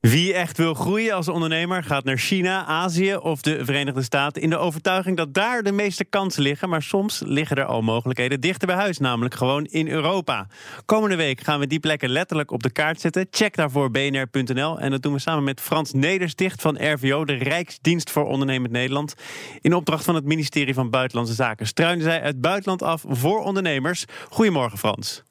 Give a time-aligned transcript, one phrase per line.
[0.00, 4.50] Wie echt wil groeien als ondernemer gaat naar China, Azië of de Verenigde Staten in
[4.50, 6.68] de overtuiging dat daar de meeste kansen liggen.
[6.68, 10.46] Maar soms liggen er al mogelijkheden dichter bij huis, namelijk gewoon in Europa.
[10.84, 13.26] Komende week gaan we die plekken letterlijk op de kaart zetten.
[13.30, 18.10] Check daarvoor bnr.nl en dat doen we samen met Frans Nedersticht van RVO, de Rijksdienst
[18.10, 19.14] voor Ondernemend Nederland.
[19.60, 24.04] In opdracht van het ministerie van Buitenlandse Zaken struinen zij het buitenland af voor ondernemers.
[24.28, 25.26] Goedemorgen Frans.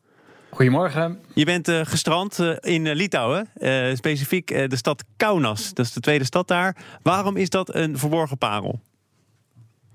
[0.58, 1.20] Goedemorgen.
[1.34, 3.48] Je bent uh, gestrand uh, in uh, Litouwen,
[3.94, 5.74] specifiek de stad Kaunas.
[5.74, 6.76] Dat is de tweede stad daar.
[7.02, 8.80] Waarom is dat een verborgen parel?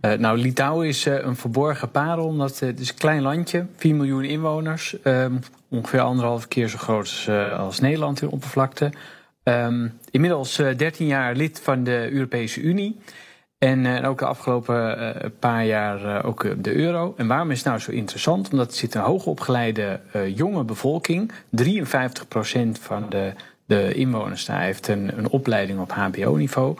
[0.00, 4.96] nou, Litouwen is een verborgen parel, omdat het is een klein landje, 4 miljoen inwoners,
[5.04, 8.92] um, ongeveer anderhalf keer zo groot als, als Nederland in oppervlakte.
[9.44, 13.00] Um, inmiddels 13 jaar lid van de Europese Unie.
[13.62, 17.14] En uh, ook de afgelopen uh, paar jaar uh, ook de euro.
[17.16, 18.50] En waarom is het nou zo interessant?
[18.50, 20.00] Omdat er zit een hoogopgeleide
[20.34, 21.32] jonge bevolking.
[21.32, 21.32] 53%
[22.80, 23.32] van de,
[23.64, 26.76] de inwoners daar heeft een, een opleiding op HBO-niveau.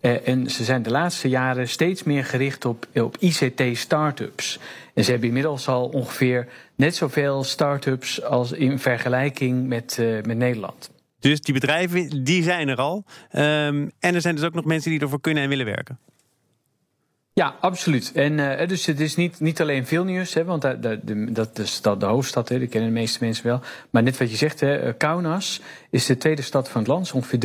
[0.00, 4.58] en ze zijn de laatste jaren steeds meer gericht op, op ICT-startups.
[4.94, 10.90] En ze hebben inmiddels al ongeveer net zoveel startups als in vergelijking met, met Nederland.
[11.20, 13.04] Dus die bedrijven die zijn er al.
[13.32, 15.98] Um, en er zijn dus ook nog mensen die ervoor kunnen en willen werken.
[17.34, 18.12] Ja, absoluut.
[18.12, 21.80] En uh, dus het is niet, niet alleen Vilnius, hè, want dat, dat, dat is
[21.80, 23.60] de, de hoofdstad, hè, dat kennen de meeste mensen wel.
[23.90, 25.60] Maar net wat je zegt, hè, eh, Kaunas
[25.90, 27.38] is de tweede stad van het land, ongeveer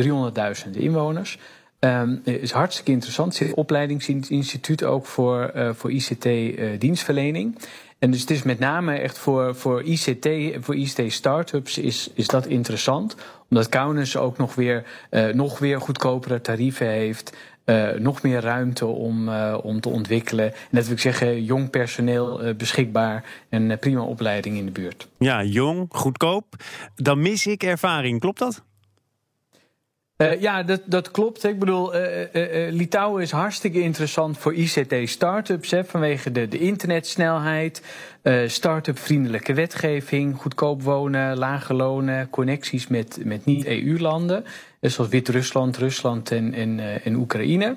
[0.64, 1.38] 300.000 inwoners.
[1.80, 3.38] Um, is hartstikke interessant.
[3.38, 7.58] Het opleidingsinstituut ook voor, voor ICT-dienstverlening.
[7.98, 10.28] En dus het is met name echt voor, voor ICT,
[10.60, 13.16] voor ICT-startups is, is dat interessant.
[13.50, 14.84] Omdat Kaunas ook nog weer,
[15.32, 17.32] nog weer goedkopere tarieven heeft.
[17.68, 20.44] Uh, nog meer ruimte om, uh, om te ontwikkelen.
[20.44, 25.08] En dat wil ik zeggen, jong personeel uh, beschikbaar en prima opleiding in de buurt.
[25.18, 26.54] Ja, jong, goedkoop.
[26.94, 28.66] Dan mis ik ervaring, klopt dat?
[30.38, 31.44] ja, dat, dat klopt.
[31.44, 31.92] Ik bedoel,
[32.70, 37.82] Litouwen is hartstikke interessant voor ICT-startups vanwege de, de internetsnelheid,
[38.46, 44.44] start-up vriendelijke wetgeving, goedkoop wonen, lage lonen, connecties met, met niet-EU-landen
[44.80, 47.74] zoals Wit-Rusland, Rusland en, uh, en Oekraïne.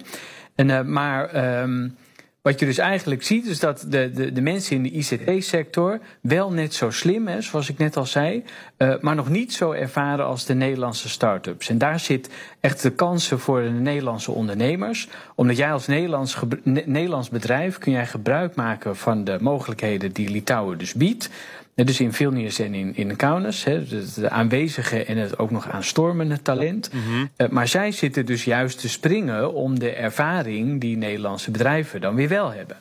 [0.56, 1.96] En, uh, maar um,
[2.42, 6.52] wat je dus eigenlijk ziet, is dat de, de, de mensen in de ICT-sector wel
[6.52, 8.44] net zo slim, hè, zoals ik net al zei,
[8.78, 11.70] uh, maar nog niet zo ervaren als de Nederlandse start-ups.
[11.70, 12.30] En daar zit
[12.60, 15.08] echt de kansen voor de Nederlandse ondernemers.
[15.36, 20.78] Omdat jij als Nederlands, Nederlands bedrijf kun jij gebruik maken van de mogelijkheden die Litouwen
[20.78, 21.30] dus biedt.
[21.86, 26.42] Dus in Vilnius en in, in Kaunas, hè, de, aanwezige en het ook nog aanstormende
[26.42, 26.90] talent.
[26.94, 32.16] Mm maar zij zitten dus juist te springen om de ervaring die Nederlandse bedrijven dan
[32.16, 32.78] weer wel hebben.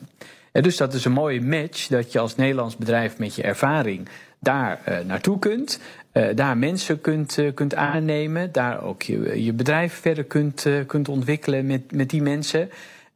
[0.51, 4.09] En dus dat is een mooie match dat je als Nederlands bedrijf met je ervaring
[4.39, 5.79] daar uh, naartoe kunt.
[6.13, 8.51] Uh, daar mensen kunt, uh, kunt aannemen.
[8.51, 12.69] Daar ook je, je bedrijf verder kunt, kunt ontwikkelen met, met die mensen.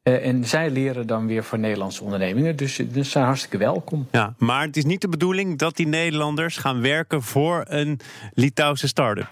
[0.07, 2.55] Uh, en zij leren dan weer voor Nederlandse ondernemingen.
[2.55, 4.07] Dus, dus zijn hartstikke welkom.
[4.11, 7.99] Ja, maar het is niet de bedoeling dat die Nederlanders gaan werken voor een
[8.33, 9.29] Litouwse start-up.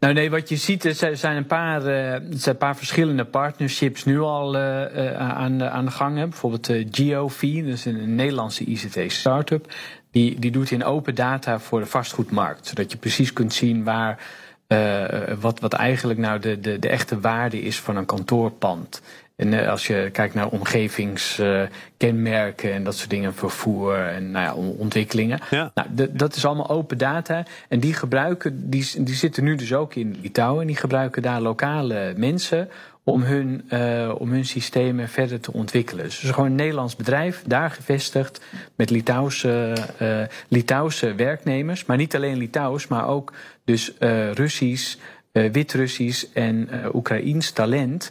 [0.00, 3.24] Nou nee, wat je ziet, er zijn een paar, uh, er zijn een paar verschillende
[3.24, 6.16] partnerships nu al uh, aan, aan de gang.
[6.16, 6.28] Hè.
[6.28, 9.72] Bijvoorbeeld GeoV, dat is een Nederlandse ICT-startup.
[10.10, 12.66] Die, die doet in open data voor de vastgoedmarkt.
[12.66, 14.18] Zodat je precies kunt zien waar
[15.40, 19.02] wat, wat eigenlijk nou de, de, de echte waarde is van een kantoorpand.
[19.38, 24.44] En uh, als je kijkt naar omgevingskenmerken uh, en dat soort dingen, vervoer en nou
[24.44, 25.40] ja, ontwikkelingen.
[25.50, 25.70] Ja.
[25.74, 27.44] Nou, dat is allemaal open data.
[27.68, 30.60] En die gebruiken, die, die zitten nu dus ook in Litouwen.
[30.60, 32.68] En die gebruiken daar lokale mensen
[33.04, 36.04] om hun, uh, om hun systemen verder te ontwikkelen.
[36.04, 38.40] Dus gewoon een Nederlands bedrijf, daar gevestigd,
[38.76, 39.72] met Litouwse,
[40.02, 41.84] uh, Litouwse werknemers.
[41.84, 43.32] Maar niet alleen Litouws, maar ook
[43.64, 44.96] dus uh, Russisch,
[45.32, 48.10] Wit-Russisch en Oekraïens talent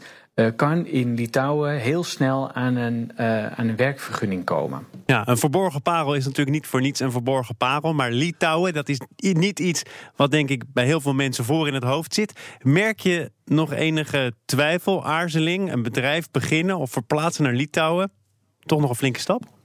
[0.55, 4.85] kan in Litouwen heel snel aan een, uh, aan een werkvergunning komen.
[5.05, 7.93] Ja, een verborgen parel is natuurlijk niet voor niets een verborgen parel.
[7.93, 9.83] Maar Litouwen, dat is niet iets
[10.15, 12.39] wat denk ik bij heel veel mensen voor in het hoofd zit.
[12.61, 18.11] Merk je nog enige twijfel, aarzeling, een bedrijf beginnen of verplaatsen naar Litouwen?
[18.59, 19.56] Toch nog een flinke stap?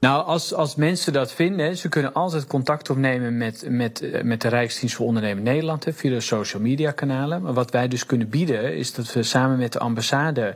[0.00, 4.48] Nou, als, als mensen dat vinden, ze kunnen altijd contact opnemen met, met, met de
[4.48, 7.42] Rijksdienst voor Ondernemen Nederland hè, via de social media kanalen.
[7.42, 10.54] Maar wat wij dus kunnen bieden, is dat we samen met de ambassade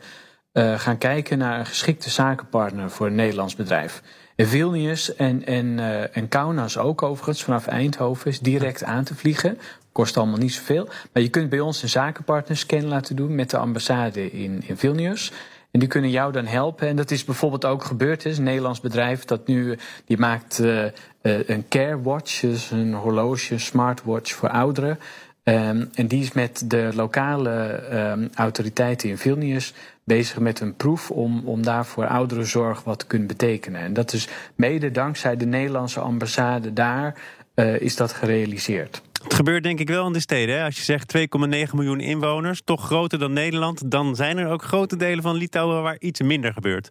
[0.52, 4.02] uh, gaan kijken naar een geschikte zakenpartner voor een Nederlands bedrijf.
[4.36, 9.14] En Vilnius en, en, uh, en Kaunas ook overigens, vanaf Eindhoven, is direct aan te
[9.14, 9.58] vliegen.
[9.92, 10.88] Kost allemaal niet zoveel.
[11.12, 15.32] Maar je kunt bij ons een zakenpartnerscan laten doen met de ambassade in, in Vilnius.
[15.72, 16.88] En die kunnen jou dan helpen.
[16.88, 18.24] En dat is bijvoorbeeld ook gebeurd.
[18.24, 20.90] is een Nederlands bedrijf dat nu die maakt uh, uh,
[21.22, 24.98] een care watch, dus een horloge, smartwatch voor ouderen.
[25.42, 29.74] Ehm, en die is met de lokale ehm, autoriteiten in Vilnius
[30.04, 33.80] bezig met een proef om, om daar voor ouderenzorg wat te kunnen betekenen.
[33.80, 37.14] En dat is mede dankzij de Nederlandse ambassade daar
[37.78, 39.02] is dat gerealiseerd.
[39.22, 40.56] Het gebeurt denk ik wel in de steden.
[40.56, 40.64] Hè?
[40.64, 44.96] Als je zegt 2,9 miljoen inwoners, toch groter dan Nederland, dan zijn er ook grote
[44.96, 46.90] delen van Litouwen waar iets minder gebeurt.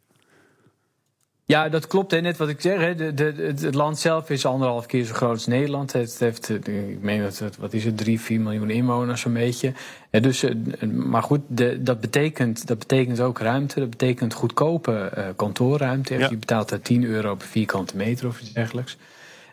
[1.51, 2.11] Ja, dat klopt.
[2.11, 2.21] Hè.
[2.21, 2.79] Net wat ik zeg.
[2.79, 2.95] Hè.
[2.95, 5.93] De, de, het land zelf is anderhalf keer zo groot als Nederland.
[5.93, 9.33] Het heeft, eh, ik meen dat het, wat is het, 3, 4 miljoen inwoners zo'n
[9.33, 9.73] beetje.
[10.09, 10.53] dus, eh,
[10.89, 13.79] maar goed, de, dat, betekent, dat betekent ook ruimte.
[13.79, 16.17] Dat betekent goedkope uh, kantoorruimte.
[16.17, 18.97] Je betaalt daar 10 euro per vierkante meter of iets dergelijks.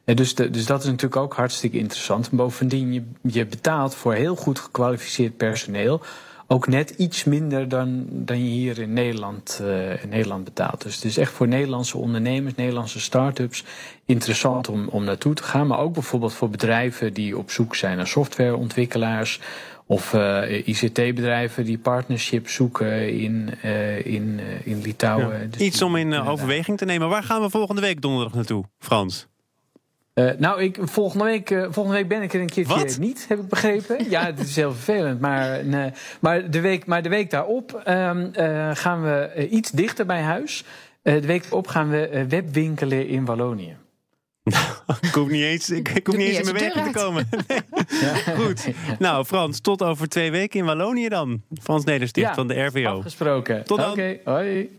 [0.09, 2.31] En dus, de, dus dat is natuurlijk ook hartstikke interessant.
[2.31, 6.01] bovendien, je, je betaalt voor heel goed gekwalificeerd personeel
[6.47, 10.83] ook net iets minder dan, dan je hier in Nederland, uh, in Nederland betaalt.
[10.83, 13.65] Dus het is echt voor Nederlandse ondernemers, Nederlandse start-ups
[14.05, 15.67] interessant om, om naartoe te gaan.
[15.67, 19.41] Maar ook bijvoorbeeld voor bedrijven die op zoek zijn naar softwareontwikkelaars.
[19.87, 25.51] Of uh, ICT-bedrijven die partnership zoeken in, uh, in, in Litouwen.
[25.51, 27.09] Dus iets om in overweging te nemen.
[27.09, 29.27] Waar gaan we volgende week donderdag naartoe, Frans?
[30.19, 32.99] Uh, nou, ik, volgende, week, uh, volgende week ben ik er een keertje Wat?
[32.99, 33.97] niet, heb ik begrepen.
[34.11, 35.21] ja, het is heel vervelend.
[35.21, 40.07] Maar, nee, maar, de, week, maar de week daarop um, uh, gaan we iets dichter
[40.07, 40.65] bij huis.
[41.03, 43.77] de week erop gaan we webwinkelen in Wallonië.
[45.01, 47.29] ik hoef niet eens, ik, ik hoef niet eens in beweging te komen.
[47.49, 47.61] Nee.
[48.01, 48.15] Ja.
[48.15, 48.69] Goed.
[48.99, 51.43] Nou, Frans, tot over twee weken in Wallonië dan.
[51.63, 52.97] Frans Nedersticht ja, van de RVO.
[52.97, 53.65] Afgesproken.
[53.65, 53.91] Tot dan.
[53.91, 54.35] Oké, okay.
[54.35, 54.71] hoi.